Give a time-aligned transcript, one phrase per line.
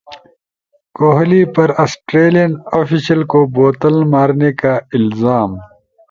[0.95, 5.51] کوہلی پر Australian official کو بوتل مارنے کا الزام